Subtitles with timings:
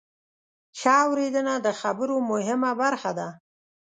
[0.79, 3.27] ښه اورېدنه د خبرو مهمه برخه ده.